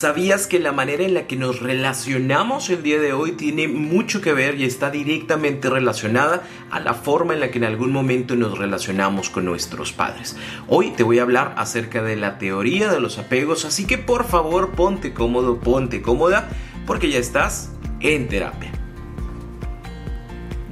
[0.00, 4.22] ¿Sabías que la manera en la que nos relacionamos el día de hoy tiene mucho
[4.22, 8.34] que ver y está directamente relacionada a la forma en la que en algún momento
[8.34, 10.38] nos relacionamos con nuestros padres?
[10.68, 14.24] Hoy te voy a hablar acerca de la teoría de los apegos, así que por
[14.24, 16.48] favor ponte cómodo, ponte cómoda,
[16.86, 18.79] porque ya estás en terapia.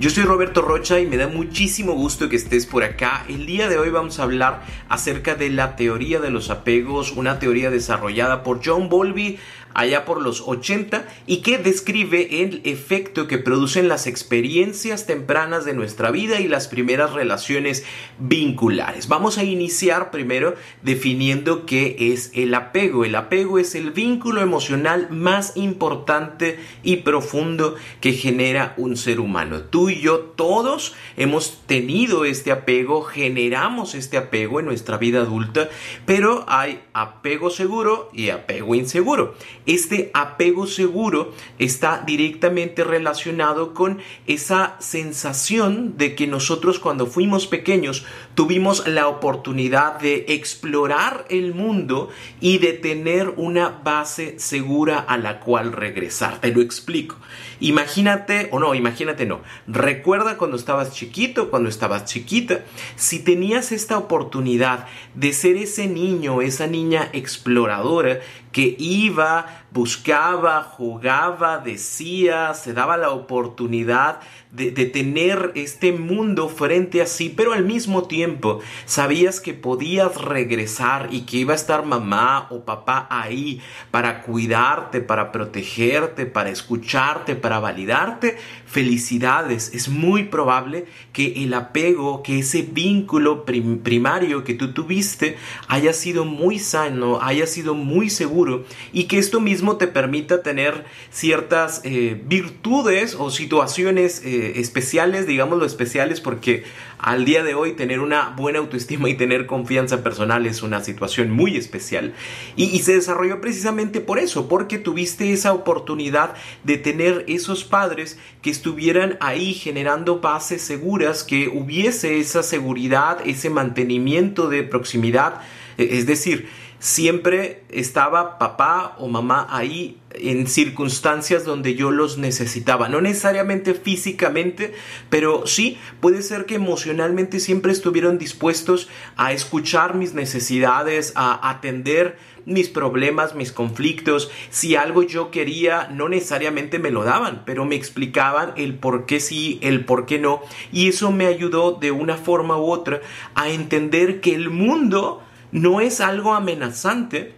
[0.01, 3.25] Yo soy Roberto Rocha y me da muchísimo gusto que estés por acá.
[3.29, 7.41] El día de hoy vamos a hablar acerca de la teoría de los apegos, una
[7.41, 9.41] teoría desarrollada por John Bowlby
[9.79, 15.73] allá por los 80 y que describe el efecto que producen las experiencias tempranas de
[15.73, 17.85] nuestra vida y las primeras relaciones
[18.19, 19.07] vinculares.
[19.07, 23.05] Vamos a iniciar primero definiendo qué es el apego.
[23.05, 29.61] El apego es el vínculo emocional más importante y profundo que genera un ser humano.
[29.61, 35.69] Tú y yo todos hemos tenido este apego, generamos este apego en nuestra vida adulta,
[36.05, 39.37] pero hay apego seguro y apego inseguro.
[39.69, 48.07] Este apego seguro está directamente relacionado con esa sensación de que nosotros cuando fuimos pequeños
[48.35, 52.09] tuvimos la oportunidad de explorar el mundo
[52.41, 56.41] y de tener una base segura a la cual regresar.
[56.41, 57.17] Te lo explico.
[57.61, 59.43] Imagínate, o no, imagínate no.
[59.67, 62.65] Recuerda cuando estabas chiquito, cuando estabas chiquita,
[62.97, 68.21] si tenías esta oportunidad de ser ese niño, esa niña exploradora
[68.53, 74.21] que iba, buscaba, jugaba, decía, se daba la oportunidad
[74.59, 81.09] de, tener este mundo frente a sí, pero al mismo tiempo sabías que podías regresar
[81.13, 83.61] y que iba a estar mamá o papá ahí
[83.91, 88.37] para cuidarte, para protegerte, para escucharte, para validarte.
[88.67, 95.37] Felicidades, es muy probable que el apego, que ese vínculo primario que tú tuviste
[95.69, 100.85] haya sido muy sano, haya sido muy seguro y que esto mismo te permita tener
[101.11, 106.65] ciertas eh, virtudes o situaciones eh, especiales, digámoslo especiales, porque
[106.99, 111.31] al día de hoy tener una buena autoestima y tener confianza personal es una situación
[111.31, 112.15] muy especial.
[112.57, 118.19] Y, y se desarrolló precisamente por eso, porque tuviste esa oportunidad de tener esos padres
[118.43, 125.41] que estuvieran ahí generando bases seguras, que hubiese esa seguridad, ese mantenimiento de proximidad.
[125.77, 126.49] E, es decir,
[126.79, 132.89] siempre estaba papá o mamá ahí en circunstancias donde yo los necesitaba.
[132.89, 134.75] No necesariamente físicamente,
[135.11, 142.17] pero sí puede ser que emocionalmente siempre estuvieron dispuestos a escuchar mis necesidades, a atender
[142.49, 144.31] mis problemas, mis conflictos.
[144.51, 149.21] Si algo yo quería, no necesariamente me lo daban, pero me explicaban el por qué
[149.21, 150.41] sí, el por qué no.
[150.73, 153.01] Y eso me ayudó de una forma u otra
[153.35, 157.35] a entender que el mundo no es algo amenazante,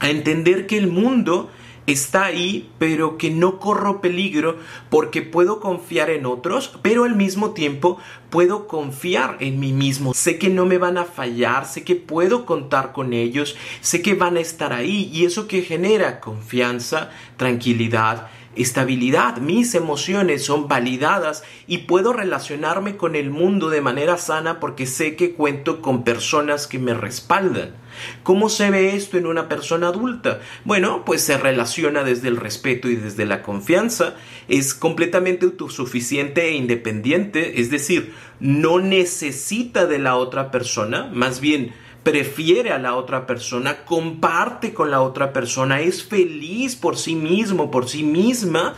[0.00, 1.50] a entender que el mundo
[1.92, 4.58] está ahí, pero que no corro peligro
[4.88, 7.98] porque puedo confiar en otros, pero al mismo tiempo
[8.30, 10.14] puedo confiar en mí mismo.
[10.14, 14.14] Sé que no me van a fallar, sé que puedo contar con ellos, sé que
[14.14, 21.44] van a estar ahí y eso que genera confianza, tranquilidad, estabilidad, mis emociones son validadas
[21.66, 26.66] y puedo relacionarme con el mundo de manera sana porque sé que cuento con personas
[26.66, 27.79] que me respaldan.
[28.22, 30.40] ¿Cómo se ve esto en una persona adulta?
[30.64, 34.14] Bueno, pues se relaciona desde el respeto y desde la confianza,
[34.48, 41.72] es completamente autosuficiente e independiente, es decir, no necesita de la otra persona, más bien
[42.02, 47.70] prefiere a la otra persona, comparte con la otra persona, es feliz por sí mismo,
[47.70, 48.74] por sí misma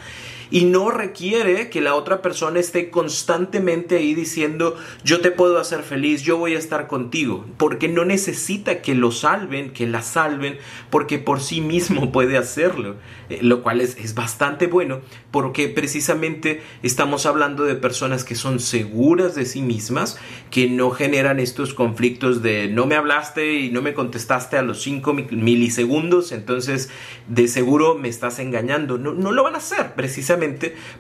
[0.53, 5.83] y no requiere que la otra persona esté constantemente ahí diciendo yo te puedo hacer
[5.83, 10.59] feliz, yo voy a estar contigo, porque no necesita que lo salven, que la salven,
[10.91, 12.97] porque por sí mismo puede hacerlo,
[13.31, 15.01] eh, lo cual es, es bastante bueno,
[15.31, 20.19] porque precisamente estamos hablando de personas que son seguras de sí mismas,
[20.51, 24.83] que no generan estos conflictos de no me hablaste y no me contestaste a los
[24.83, 26.91] 5 milisegundos, entonces
[27.27, 30.42] de seguro me estás engañando, no, no lo van a hacer precisamente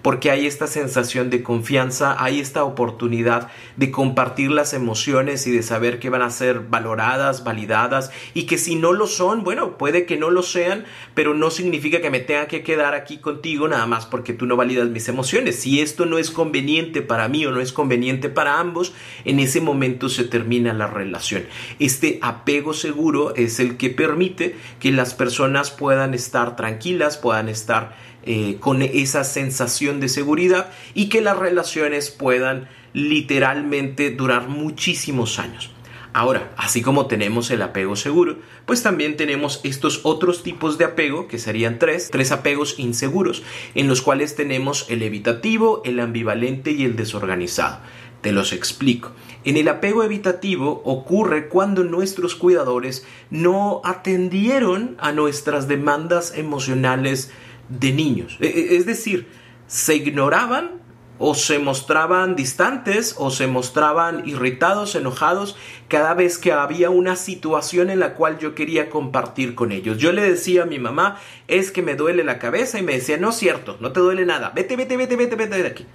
[0.02, 5.62] porque hay esta sensación de confianza, hay esta oportunidad de compartir las emociones y de
[5.62, 10.06] saber que van a ser valoradas, validadas y que si no lo son, bueno, puede
[10.06, 10.84] que no lo sean,
[11.14, 14.56] pero no significa que me tenga que quedar aquí contigo nada más porque tú no
[14.56, 15.56] validas mis emociones.
[15.56, 18.92] Si esto no es conveniente para mí o no es conveniente para ambos,
[19.24, 21.44] en ese momento se termina la relación.
[21.78, 27.96] Este apego seguro es el que permite que las personas puedan estar tranquilas, puedan estar
[28.24, 35.70] eh, con esa sensación de seguridad y que las relaciones puedan literalmente durar muchísimos años.
[36.14, 38.36] Ahora, así como tenemos el apego seguro,
[38.66, 43.42] pues también tenemos estos otros tipos de apego, que serían tres, tres apegos inseguros,
[43.74, 47.78] en los cuales tenemos el evitativo, el ambivalente y el desorganizado.
[48.20, 49.12] Te los explico.
[49.44, 57.32] En el apego evitativo ocurre cuando nuestros cuidadores no atendieron a nuestras demandas emocionales
[57.68, 58.36] de niños.
[58.40, 59.28] E, e, es decir,
[59.66, 60.82] se ignoraban
[61.18, 65.56] o se mostraban distantes o se mostraban irritados, enojados
[65.88, 69.98] cada vez que había una situación en la cual yo quería compartir con ellos.
[69.98, 73.18] Yo le decía a mi mamá, es que me duele la cabeza y me decía,
[73.18, 75.86] no es cierto, no te duele nada, vete, vete, vete, vete, vete de aquí.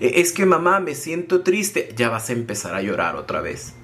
[0.00, 3.74] E, es que mamá, me siento triste, ya vas a empezar a llorar otra vez.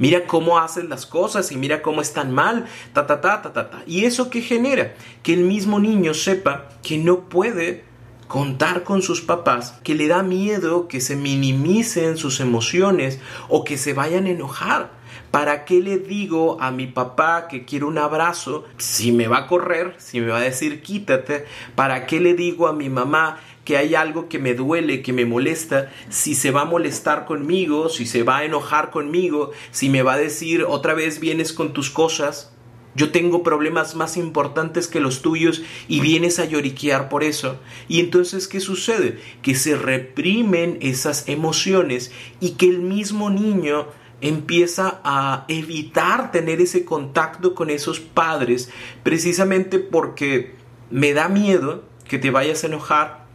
[0.00, 2.64] Mira cómo hacen las cosas y mira cómo están mal,
[2.94, 3.82] ta, ta, ta, ta, ta, ta.
[3.86, 4.94] ¿Y eso qué genera?
[5.22, 7.84] Que el mismo niño sepa que no puede
[8.26, 13.18] contar con sus papás, que le da miedo que se minimicen sus emociones
[13.48, 14.90] o que se vayan a enojar.
[15.30, 19.46] ¿Para qué le digo a mi papá que quiero un abrazo si me va a
[19.46, 21.44] correr, si me va a decir quítate?
[21.74, 23.38] ¿Para qué le digo a mi mamá
[23.70, 27.88] que hay algo que me duele, que me molesta, si se va a molestar conmigo,
[27.88, 31.72] si se va a enojar conmigo, si me va a decir otra vez vienes con
[31.72, 32.52] tus cosas?
[32.96, 37.60] Yo tengo problemas más importantes que los tuyos y vienes a lloriquear por eso.
[37.86, 39.20] Y entonces, ¿qué sucede?
[39.40, 43.86] Que se reprimen esas emociones y que el mismo niño
[44.20, 48.68] empieza a evitar tener ese contacto con esos padres
[49.04, 50.56] precisamente porque
[50.90, 53.29] me da miedo que te vayas a enojar,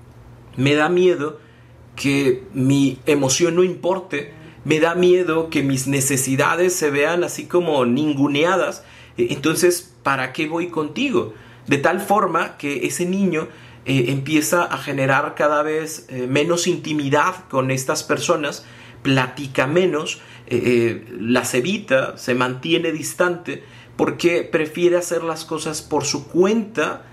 [0.57, 1.39] me da miedo
[1.95, 7.85] que mi emoción no importe, me da miedo que mis necesidades se vean así como
[7.85, 8.83] ninguneadas
[9.17, 11.33] e, entonces, ¿para qué voy contigo?
[11.67, 13.47] De tal forma que ese niño
[13.85, 18.65] eh, empieza a generar cada vez eh, menos intimidad con estas personas,
[19.01, 23.63] platica menos, eh, las evita, se mantiene distante,
[23.95, 27.05] porque prefiere hacer las cosas por su cuenta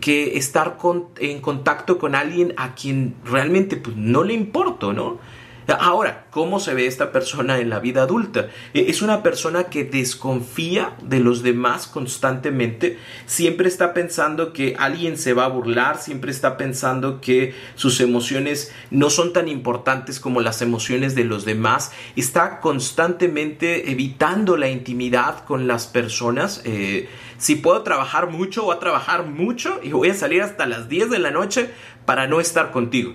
[0.00, 0.76] que estar
[1.18, 5.18] en contacto con alguien a quien realmente pues, no le importa, ¿no?
[5.74, 8.48] Ahora, ¿cómo se ve esta persona en la vida adulta?
[8.72, 15.18] E, es una persona que desconfía de los demás constantemente, siempre está pensando que alguien
[15.18, 20.40] se va a burlar, siempre está pensando que sus emociones no son tan importantes como
[20.40, 26.62] las emociones de los demás, está constantemente evitando la intimidad con las personas.
[26.64, 30.88] Eh, si puedo trabajar mucho, voy a trabajar mucho y voy a salir hasta las
[30.88, 31.70] 10 de la noche
[32.04, 33.14] para no estar contigo.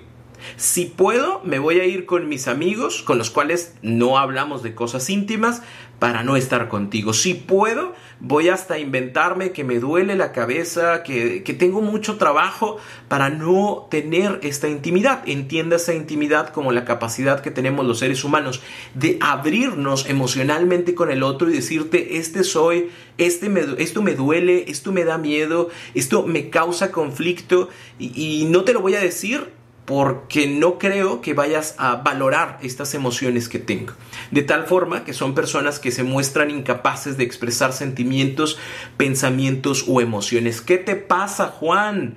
[0.55, 4.75] Si puedo, me voy a ir con mis amigos, con los cuales no hablamos de
[4.75, 5.61] cosas íntimas,
[6.03, 7.13] para no estar contigo.
[7.13, 12.75] Si puedo, voy hasta inventarme que me duele la cabeza, que, tengo mucho trabajo
[13.07, 15.21] para no tener esta intimidad.
[15.25, 18.61] Entienda esa intimidad como la capacidad que tenemos los seres humanos
[18.95, 24.65] de abrirnos emocionalmente con el otro y decirte, este soy, este me, esto me duele,
[24.67, 29.62] esto me da miedo, esto me causa conflicto y no te lo voy a decir
[29.85, 33.93] porque no creo que vayas a valorar estas emociones que tengo.
[34.31, 38.57] De tal forma que son personas que se muestran incapaces de expresar sentimientos,
[38.95, 40.61] pensamientos o emociones.
[40.61, 42.15] ¿Qué te pasa, Juan?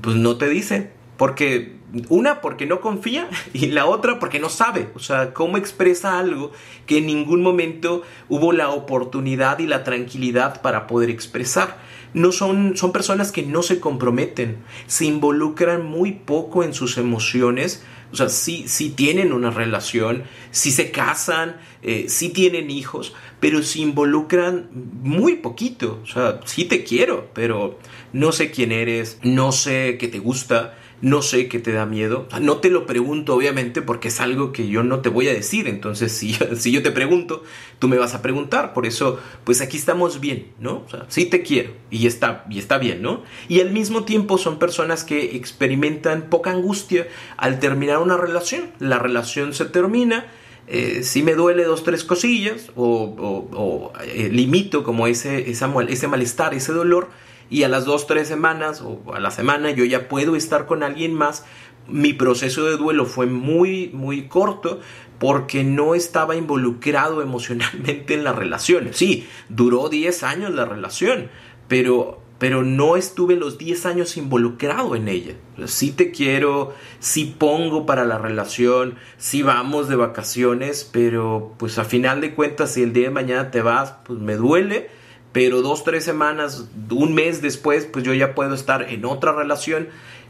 [0.00, 0.90] Pues no te dice.
[1.16, 1.77] Porque
[2.08, 4.90] una, porque no confía y la otra, porque no sabe.
[4.94, 6.52] O sea, cómo expresa algo
[6.86, 11.78] que en ningún momento hubo la oportunidad y la tranquilidad para poder expresar
[12.14, 17.84] no son, son personas que no se comprometen, se involucran muy poco en sus emociones,
[18.10, 23.62] o sea, sí, sí tienen una relación, sí se casan, eh, sí tienen hijos, pero
[23.62, 24.70] se involucran
[25.02, 26.00] muy poquito.
[26.02, 27.78] O sea, sí te quiero, pero
[28.14, 32.26] no sé quién eres, no sé qué te gusta, no sé qué te da miedo.
[32.40, 35.68] No te lo pregunto, obviamente, porque es algo que yo no te voy a decir.
[35.68, 36.12] Entonces,
[36.56, 37.44] si, yo te pregunto,
[37.78, 38.72] tú me vas a preguntar.
[38.72, 40.84] Por eso, pues aquí estamos bien, ¿no?
[40.86, 43.22] O sea, sí te quiero y está, y está bien, ¿no?
[43.48, 48.70] Y al mismo tiempo son personas que experimentan poca angustia al terminar una relación.
[48.78, 50.26] La relación se termina.
[50.66, 53.14] Eh, si me duele dos, tres cosillas o,
[53.52, 57.08] o, eh, limito como ese, ese malestar, ese dolor,
[57.50, 60.82] y a las dos, tres semanas o a la semana yo ya puedo estar con
[60.82, 61.44] alguien más,
[61.88, 64.80] mi proceso de duelo fue muy, muy corto
[65.18, 68.90] porque no estaba involucrado emocionalmente en la relación.
[68.92, 71.30] Sí, duró 10 años la relación,
[71.66, 75.34] pero, pero no estuve los 10 años involucrado en ella.
[75.66, 81.84] Sí te quiero, sí pongo para la relación, sí vamos de vacaciones, pero pues a
[81.84, 84.90] final de cuentas si el día de mañana te vas, pues me duele,
[85.32, 89.88] pero dos, tres semanas, un mes después, pues yo ya puedo estar en otra relación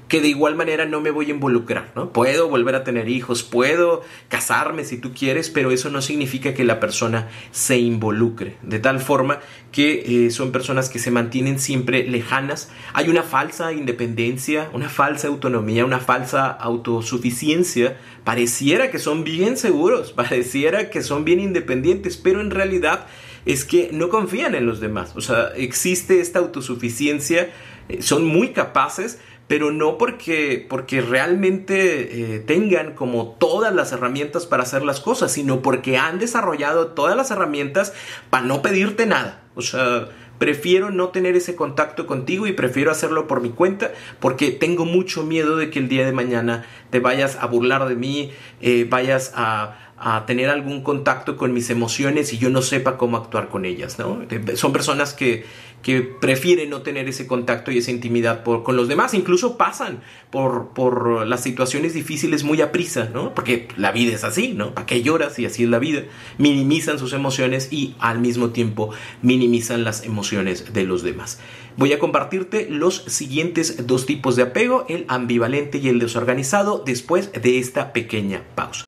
[0.09, 2.13] que de igual manera no me voy a involucrar, ¿no?
[2.13, 6.65] Puedo volver a tener hijos, puedo casarme si tú quieres, pero eso no significa que
[6.65, 9.41] la persona se involucre, de tal forma
[9.71, 12.71] que eh, son personas que se mantienen siempre lejanas.
[12.95, 17.99] Hay una falsa independencia, una falsa autonomía, una falsa autosuficiencia.
[18.25, 23.07] Pareciera que son bien seguros, pareciera que son bien independientes, pero en realidad
[23.49, 25.15] es que no confían en los demás.
[25.17, 27.51] O sea, existe esta autosuficiencia,
[27.89, 34.45] eh, son muy capaces, pero no porque, porque realmente eh, tengan como todas las herramientas
[34.45, 37.95] para hacer las cosas, sino porque han desarrollado todas las herramientas
[38.29, 39.41] para no pedirte nada.
[39.55, 44.51] O sea, prefiero no tener ese contacto contigo y prefiero hacerlo por mi cuenta porque
[44.51, 48.31] tengo mucho miedo de que el día de mañana te vayas a burlar de mí,
[48.61, 53.17] eh, vayas a a tener algún contacto con mis emociones y yo no sepa cómo
[53.17, 54.21] actuar con ellas, ¿no?
[54.55, 55.45] Son personas que,
[55.83, 60.01] que prefieren no tener ese contacto y esa intimidad por, con los demás, incluso pasan
[60.31, 63.35] por, por las situaciones difíciles muy a prisa, ¿no?
[63.35, 64.73] Porque la vida es así, ¿no?
[64.73, 65.39] ¿Para qué lloras?
[65.39, 66.05] Y así es la vida.
[66.39, 68.91] Minimizan sus emociones y al mismo tiempo
[69.23, 71.41] minimizan las emociones de los demás.
[71.77, 77.33] Voy a compartirte los siguientes dos tipos de apego, el ambivalente y el desorganizado, después
[77.33, 78.88] de esta pequeña pausa.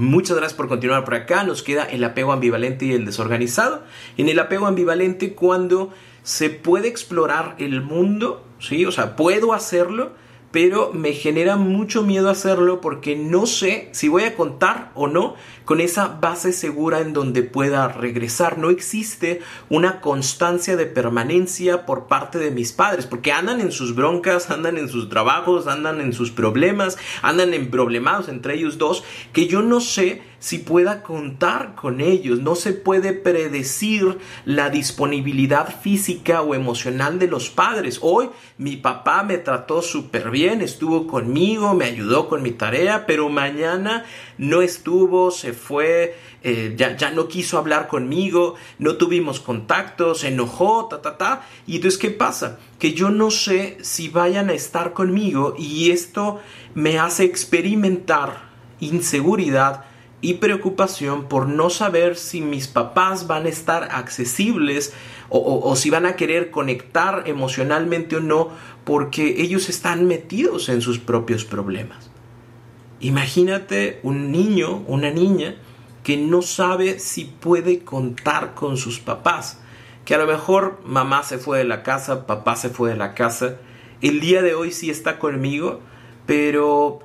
[0.00, 1.44] Muchas gracias por continuar por acá.
[1.44, 3.82] Nos queda el apego ambivalente y el desorganizado.
[4.16, 5.90] En el apego ambivalente, cuando
[6.22, 8.86] se puede explorar el mundo, ¿sí?
[8.86, 10.12] O sea, puedo hacerlo,
[10.50, 15.34] pero me genera mucho miedo hacerlo porque no sé si voy a contar o no
[15.64, 18.58] con esa base segura en donde pueda regresar.
[18.58, 23.94] No existe una constancia de permanencia por parte de mis padres porque andan en sus
[23.94, 29.04] broncas, andan en sus trabajos, andan en sus problemas, andan en problemados entre ellos dos
[29.32, 32.40] que yo no sé si pueda contar con ellos.
[32.40, 37.98] No se puede predecir la disponibilidad física o emocional de los padres.
[38.02, 43.28] Hoy mi papá me trató súper bien, estuvo conmigo, me ayudó con mi tarea, pero
[43.28, 44.04] mañana
[44.38, 50.28] no estuvo, se fue, eh, ya, ya, no quiso hablar conmigo, no tuvimos contacto, se
[50.28, 51.46] enojó, ta, ta, ta.
[51.66, 52.58] Y entonces, ¿qué pasa?
[52.78, 56.40] Que yo no sé si vayan a estar conmigo y esto
[56.74, 58.48] me hace experimentar
[58.80, 59.89] inseguridad
[60.22, 64.92] y preocupación por no saber si mis papás van a estar accesibles
[65.32, 68.50] o, si van a querer conectar emocionalmente o no
[68.84, 72.10] porque ellos están metidos en sus propios problemas.
[72.98, 75.54] Imagínate un niño, una niña
[76.02, 79.60] que no sabe si puede contar con sus papás,
[80.04, 83.14] que a lo mejor mamá se fue de la casa, papá se fue de la
[83.14, 83.56] casa,
[84.02, 85.80] el día de hoy sí está conmigo,
[86.26, 87.00] pero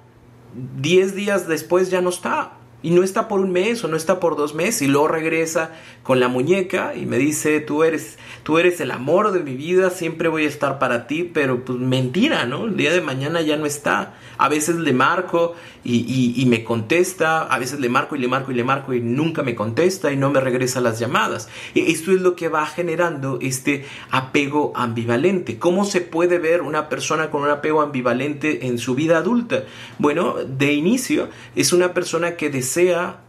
[0.77, 2.53] 10 días después ya no está
[2.86, 5.72] y no está por un mes o no está por dos meses y luego regresa
[6.04, 9.89] con la muñeca y me dice, tú eres, tú eres el amor de mi vida,
[9.89, 12.65] siempre voy a estar para ti, pero pues mentira, ¿no?
[12.65, 14.13] El día de mañana ya no está.
[14.38, 18.51] A veces le marco y, y, me contesta, a veces le marco y le marco
[18.51, 21.50] y le marco y nunca me contesta y no me regresa las llamadas.
[21.74, 25.58] E, esto es lo que va generando este apego ambivalente.
[25.58, 29.63] ¿Cómo se puede ver una persona con un apego ambivalente en su vida adulta?
[29.98, 32.75] Bueno, de inicio es una persona que desea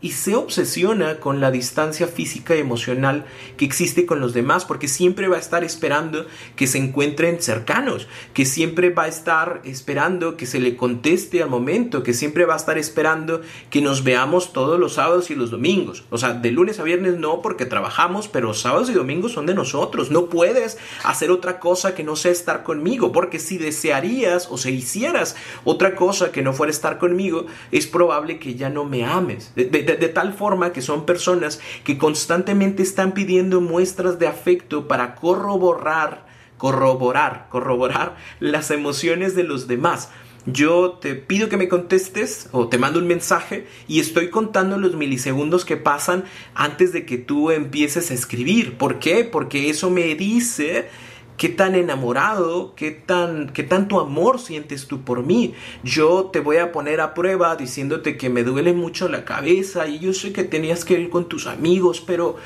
[0.00, 3.26] y se obsesiona con la distancia física y emocional
[3.56, 6.26] que existe con los demás, porque siempre va a estar esperando
[6.56, 11.48] que se encuentren cercanos, que siempre va a estar esperando que se le conteste al
[11.50, 15.52] momento, que siempre va a estar esperando que nos veamos todos los sábados y los
[15.52, 16.04] domingos.
[16.10, 19.54] O sea, de lunes a viernes no porque trabajamos, pero sábados y domingos son de
[19.54, 20.10] nosotros.
[20.10, 24.72] No puedes hacer otra cosa que no sea estar conmigo, porque si desearías o se
[24.72, 29.35] hicieras otra cosa que no fuera estar conmigo, es probable que ya no me ames
[29.54, 35.14] de, de, tal forma que son personas que constantemente están pidiendo muestras de afecto para
[35.14, 36.26] corroborar,
[36.58, 40.10] corroborar, corroborar las emociones de los demás.
[40.46, 44.94] Yo te pido que me contestes o te mando un mensaje y estoy contando los
[44.94, 46.24] milisegundos que pasan
[46.54, 48.78] antes de que tú empieces a escribir.
[48.78, 49.24] ¿Por qué?
[49.24, 50.88] Porque eso me dice
[51.36, 55.54] qué tan enamorado, qué tan qué tanto amor sientes tú por mí.
[55.82, 59.98] Yo te voy a poner a prueba diciéndote que me duele mucho la cabeza y
[59.98, 62.36] yo sé que tenías que ir con tus amigos, pero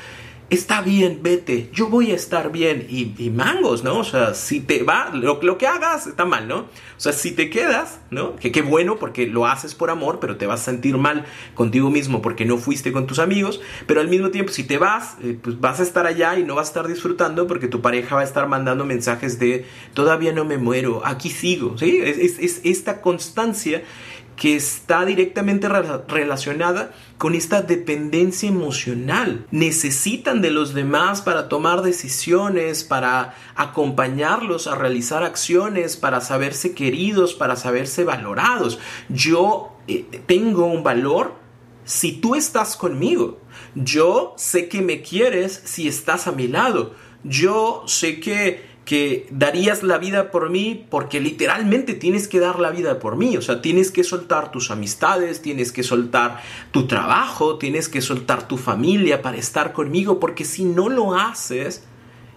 [0.51, 3.99] está bien, vete, yo voy a estar bien y, mangos, ¿no?
[3.99, 6.57] O sea, si te va, lo, lo, que hagas está mal, ¿no?
[6.57, 6.67] O
[6.97, 8.35] sea, si te quedas, ¿no?
[8.35, 11.89] Que qué bueno porque lo haces por amor, pero te vas a sentir mal contigo
[11.89, 15.39] mismo porque no fuiste con tus amigos, pero al mismo tiempo si te vas, eh,
[15.41, 18.21] pues vas a estar allá y no vas a estar disfrutando porque tu pareja va
[18.21, 21.99] a estar mandando mensajes de todavía no me muero, aquí sigo, ¿sí?
[22.03, 23.83] es, es esta constancia
[24.35, 29.45] que está directamente relacionada con esta dependencia emocional.
[29.51, 37.33] Necesitan de los demás para tomar decisiones, para acompañarlos a realizar acciones, para saberse queridos,
[37.33, 38.79] para saberse valorados.
[39.09, 41.35] Yo eh, tengo un valor
[41.83, 43.39] si tú estás conmigo.
[43.75, 46.95] Yo sé que me quieres si estás a mi lado.
[47.23, 52.71] Yo sé que que darías la vida por mí porque literalmente tienes que dar la
[52.71, 57.57] vida por mí, o sea, tienes que soltar tus amistades, tienes que soltar tu trabajo,
[57.57, 61.83] tienes que soltar tu familia para estar conmigo, porque si no lo haces,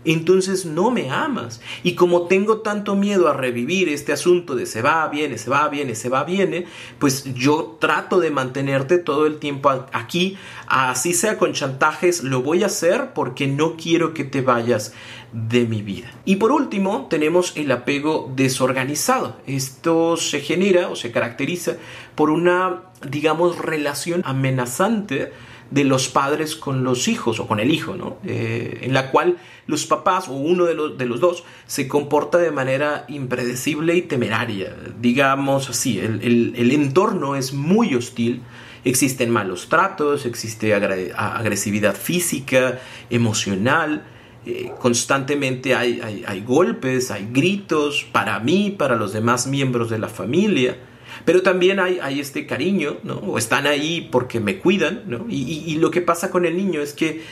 [0.04, 1.61] entonces no me amas.
[1.82, 5.68] Y como tengo tanto miedo a revivir este asunto de se va, viene, se va,
[5.68, 6.66] viene, se va, viene,
[6.99, 12.62] pues yo trato de mantenerte todo el tiempo aquí, así sea con chantajes, lo voy
[12.62, 14.92] a hacer porque no quiero que te vayas
[15.32, 16.11] de mi vida.
[16.25, 19.37] Y por último, tenemos el apego desorganizado.
[19.46, 21.76] Esto se genera o se caracteriza
[22.14, 25.32] por una, digamos, relación amenazante
[25.75, 28.19] de los padres con los hijos o con el hijo, ¿no?
[28.25, 32.38] Eh, en la cual los papás o uno de los, de los, dos se comporta
[32.38, 34.73] de manera impredecible y temeraria.
[35.00, 38.43] Digamos así, el, entorno es muy hostil,
[38.85, 42.78] existen malos tratos, existe agresividad física,
[43.11, 44.04] emocional,
[44.47, 50.08] eh, constantemente hay, hay golpes, hay gritos para mí, para los demás miembros de la
[50.08, 50.76] familia.
[51.25, 53.15] Pero también hay, este cariño, ¿no?
[53.15, 55.26] O están ahí porque me cuidan, ¿no?
[55.28, 57.23] Y, lo que pasa con el niño es que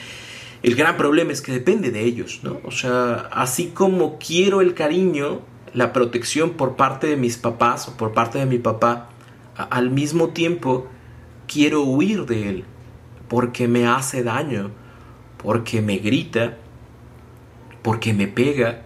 [0.62, 2.60] el gran problema es que depende de ellos, ¿no?
[2.64, 5.40] O sea, así como quiero el cariño,
[5.74, 9.10] la protección por parte de mis papás o por parte de mi papá,
[9.56, 10.88] al mismo tiempo
[11.46, 12.64] quiero huir de él
[13.32, 14.70] porque me hace daño,
[15.42, 16.58] porque me grita,
[17.80, 18.82] porque me pega,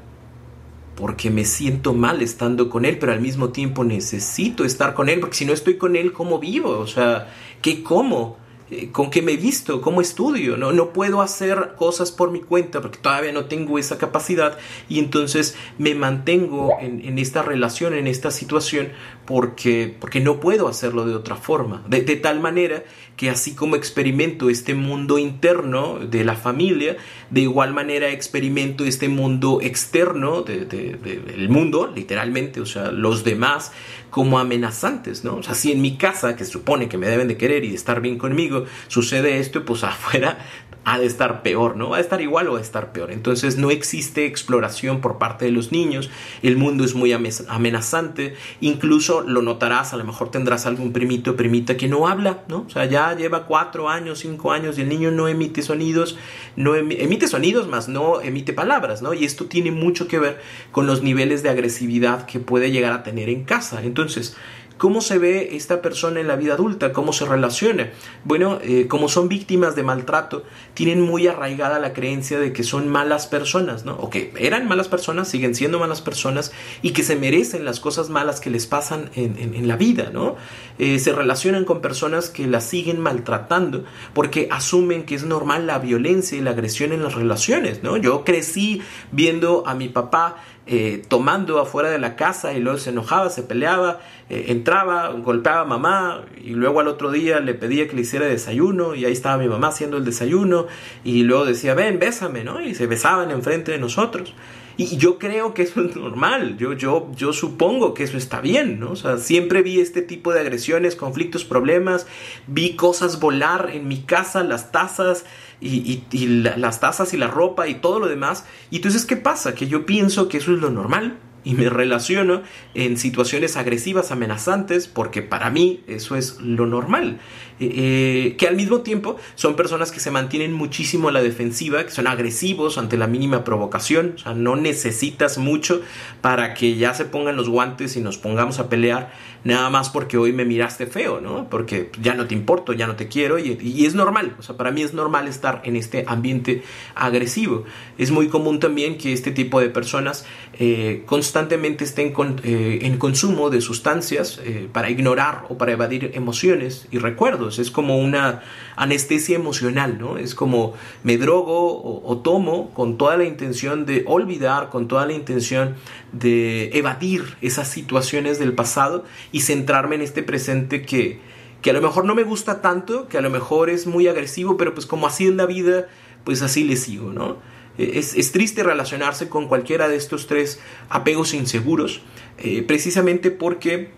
[0.97, 5.21] porque me siento mal estando con él, pero al mismo tiempo necesito estar con él,
[5.21, 6.71] porque si no estoy con él, ¿cómo vivo?
[6.71, 7.29] O sea,
[7.63, 8.39] ¿qué como?
[8.71, 9.81] Eh, ¿Con qué me visto?
[9.81, 10.57] ¿Cómo estudio?
[10.57, 14.99] No, no puedo hacer cosas por mi cuenta porque todavía no tengo esa capacidad y
[14.99, 18.89] entonces me mantengo en, esta relación, en esta situación,
[19.25, 21.85] porque, porque no puedo hacerlo de otra forma.
[21.89, 22.83] De tal manera
[23.17, 26.97] que así como experimento este mundo interno de la familia,
[27.31, 33.73] de igual manera experimento este mundo externo del mundo, literalmente, o sea, los demás
[34.11, 35.37] como amenazantes, ¿no?
[35.37, 37.75] O sea, si en mi casa, que supone que me deben de querer y de
[37.75, 40.39] estar bien conmigo, sucede esto, pues afuera
[40.87, 41.91] ha de estar peor, ¿no?
[41.91, 43.11] Va a estar igual o va a estar peor.
[43.11, 46.11] Entonces no existe exploración por parte de los niños,
[46.45, 51.37] el mundo es muy amenazante, incluso lo notarás, a lo mejor tendrás algún primito o
[51.37, 52.67] primita que no habla, ¿no?
[52.69, 56.17] O sea, ya lleva cuatro años, cinco años y el niño no emite sonidos,
[56.55, 59.13] no emite sonidos, más no emite palabras, ¿no?
[59.13, 63.03] Y esto tiene mucho que ver con los niveles de agresividad que puede llegar a
[63.03, 63.83] tener en casa.
[63.83, 64.37] Entonces,
[64.79, 66.93] ¿Cómo se ve esta persona en la vida adulta?
[66.93, 67.91] ¿Cómo se relaciona?
[68.25, 72.89] Bueno, eh, como son víctimas de maltrato, tienen muy arraigada la creencia de que son
[72.89, 73.95] malas personas, ¿no?
[73.95, 78.11] O que eran malas personas, siguen siendo malas personas y que se merecen las cosas
[78.11, 80.37] malas que les pasan en, la vida, ¿no?
[80.79, 85.79] Eh, se relacionan con personas que las siguen maltratando porque asumen que es normal la
[85.79, 87.97] violencia y la agresión en las relaciones, ¿no?
[87.97, 90.37] Yo crecí viendo a mi papá
[90.69, 95.61] eh, tomando afuera de la casa y luego se enojaba, se peleaba, eh, entraba, golpeaba
[95.61, 99.13] a mamá y luego al otro día le pedía que le hiciera desayuno y ahí
[99.13, 100.67] estaba mi mamá haciendo el desayuno
[101.05, 102.61] y luego decía, ven, bésame, ¿no?
[102.61, 104.35] Y se besaban enfrente de nosotros.
[104.79, 108.79] Y yo creo que eso es normal, yo, yo, yo supongo que eso está bien,
[108.79, 108.91] ¿no?
[108.91, 112.07] O sea, siempre vi este tipo de agresiones, conflictos, problemas,
[112.47, 115.25] vi cosas volar en mi casa, las tazas
[115.63, 118.45] y, las tazas y la ropa y todo lo demás.
[118.71, 119.55] Y entonces, ¿qué pasa?
[119.55, 122.43] Que yo pienso que eso es lo normal y me relaciono
[122.75, 127.21] en situaciones agresivas, amenazantes, porque para mí eso es lo normal.
[127.61, 131.85] Eh, eh, que al mismo tiempo son personas que se mantienen muchísimo a la defensiva,
[131.85, 135.83] que son agresivos ante la mínima provocación, o sea, no necesitas mucho
[136.21, 139.13] para que ya se pongan los guantes y nos pongamos a pelear,
[139.45, 141.49] nada más porque hoy me miraste feo, ¿no?
[141.49, 144.71] Porque ya no te importo, ya no te quiero y, es normal, o sea, para
[144.71, 146.63] mí es normal estar en este ambiente
[146.95, 147.65] agresivo.
[147.99, 150.27] Es muy común también que este tipo de personas
[150.59, 154.41] eh, constantemente estén en consumo de sustancias
[154.73, 158.43] para ignorar o para evadir emociones y recuerdos es como una
[158.77, 160.19] anestesia emocional, ¿no?
[160.19, 165.13] Es como me drogo o, tomo con toda la intención de olvidar, con toda la
[165.13, 165.75] intención
[166.13, 169.05] de evadir esas situaciones del pasado
[169.37, 171.21] y centrarme en este presente que,
[171.61, 174.57] que a lo mejor no me gusta tanto, que a lo mejor es muy agresivo,
[174.57, 175.89] pero pues como así es la vida,
[176.25, 177.37] pues así le sigo, ¿no?
[177.77, 182.01] Es, es, triste relacionarse con cualquiera de estos tres apegos inseguros,
[182.39, 183.91] eh, precisamente porque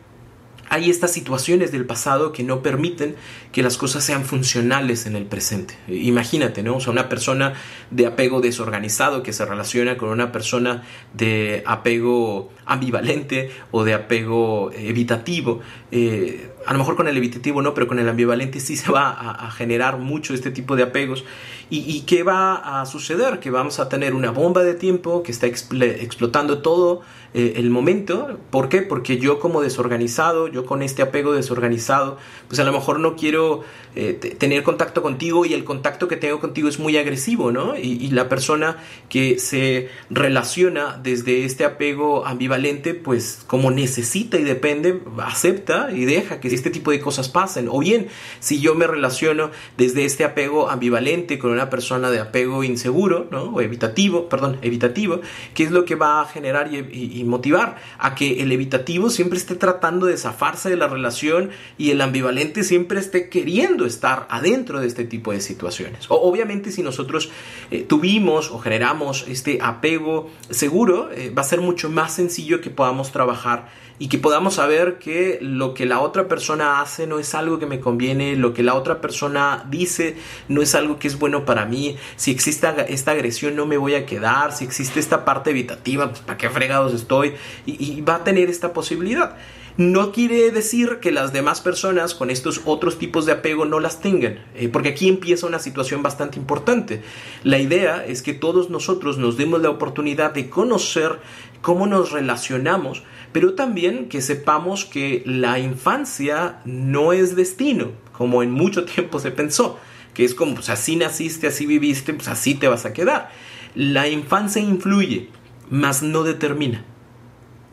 [0.69, 3.17] hay estas situaciones del pasado que no permiten
[3.53, 5.75] que las cosas sean funcionales en el presente.
[5.89, 6.77] Imagínate, ¿no?
[6.77, 7.55] O sea, una persona
[7.91, 14.71] de apego desorganizado que se relaciona con una persona de apego ambivalente o de apego
[14.73, 15.61] evitativo.
[15.91, 19.09] Eh, a lo mejor con el evitativo no, pero con el ambivalente sí se va
[19.11, 21.25] a, generar mucho este tipo de apegos.
[21.71, 23.41] ¿Y, qué va a suceder?
[23.41, 27.03] Que vamos a tener una bomba de tiempo que está explotando todo
[27.35, 28.39] eh, el momento.
[28.51, 28.81] ¿Por qué?
[28.81, 32.19] Porque yo como desorganizado, con este apego desorganizado,
[32.49, 36.41] pues a lo mejor no quiero eh, tener contacto contigo y el contacto que tengo
[36.41, 37.77] contigo es muy agresivo, ¿no?
[37.77, 38.79] Y, la persona
[39.11, 46.41] que se relaciona desde este apego ambivalente, pues como necesita y depende, acepta y deja
[46.41, 47.69] que este tipo de cosas pasen.
[47.71, 48.09] O bien,
[48.41, 53.45] si yo me relaciono desde este apego ambivalente con una persona de apego inseguro, ¿no?
[53.45, 55.21] O evitativo, perdón, evitativo,
[55.55, 59.39] ¿qué es lo que va a generar y y motivar a que el evitativo siempre
[59.39, 60.17] esté tratando de
[60.49, 65.41] de la relación y el ambivalente siempre esté queriendo estar adentro de este tipo de
[65.41, 66.11] situaciones.
[66.11, 67.31] O, obviamente si nosotros
[67.71, 72.71] eh, tuvimos o generamos este apego seguro, eh, va a ser mucho más sencillo que
[72.71, 77.35] podamos trabajar y que podamos saber que lo que la otra persona hace no es
[77.35, 80.17] algo que me conviene, lo que la otra persona dice
[80.49, 83.95] no es algo que es bueno para mí, si existe esta agresión no me voy
[83.95, 87.35] a quedar, si existe esta parte evitativa, pues para qué fregados estoy
[87.67, 89.37] y, va a tener esta posibilidad.
[89.79, 94.01] No quiere decir que las demás personas con estos otros tipos de apego no las
[94.01, 97.03] tengan, eh, porque aquí empieza una situación bastante importante.
[97.45, 101.21] La idea es que todos nosotros nos demos la oportunidad de conocer
[101.63, 108.51] cómo nos relacionamos pero también que sepamos que la infancia no es destino, como en
[108.51, 109.79] mucho tiempo se pensó,
[110.15, 113.31] que es como, pues así naciste, así viviste, pues así te vas a quedar.
[113.75, 115.29] La infancia influye,
[115.71, 116.85] mas no determina.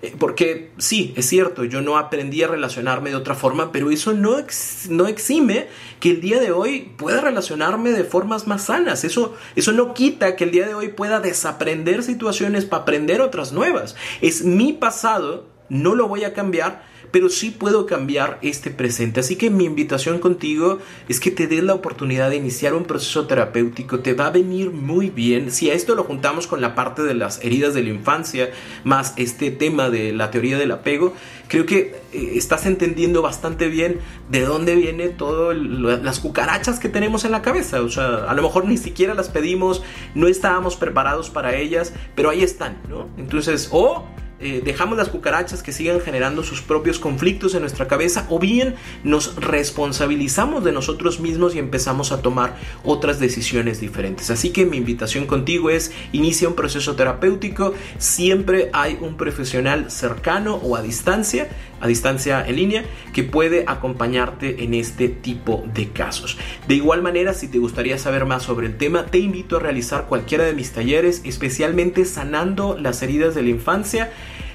[0.05, 4.13] Eh, porque sí, es cierto, yo no aprendí a relacionarme de otra forma, pero eso
[4.13, 4.37] no,
[4.89, 5.67] no exime
[5.99, 9.03] que el día de hoy pueda relacionarme de formas más sanas.
[9.03, 13.51] Eso, eso no quita que el día de hoy pueda desaprender situaciones para aprender otras
[13.51, 13.95] nuevas.
[14.21, 19.19] Es mi pasado, no lo voy a cambiar, pero sí puedo cambiar este presente.
[19.19, 23.27] Así que mi invitación contigo es que te des la oportunidad de iniciar un proceso
[23.27, 23.99] terapéutico.
[23.99, 25.51] Te va a venir muy bien.
[25.51, 28.49] Si a esto lo juntamos con la parte de las heridas de la infancia,
[28.83, 31.13] más este tema de la teoría del apego,
[31.47, 37.25] creo que eh, estás entendiendo bastante bien de dónde viene todas las cucarachas que tenemos
[37.25, 37.81] en la cabeza.
[37.81, 42.29] O sea, a lo mejor ni siquiera las pedimos, no estábamos preparados para ellas, pero
[42.29, 43.07] ahí están, ¿no?
[43.17, 44.05] Entonces, o...
[44.39, 48.75] Eh, dejamos las cucarachas que sigan generando sus propios conflictos en nuestra cabeza o bien
[49.03, 54.29] nos responsabilizamos de nosotros mismos y empezamos a tomar otras decisiones diferentes.
[54.29, 60.55] Así que mi invitación contigo es inicia un proceso terapéutico, siempre hay un profesional cercano
[60.55, 61.47] o a distancia,
[61.79, 66.37] a distancia en línea, que puede acompañarte en este tipo de casos.
[66.67, 70.05] De igual manera, si te gustaría saber más sobre el tema, te invito a realizar
[70.05, 74.11] cualquiera de mis talleres, especialmente sanando las heridas de la infancia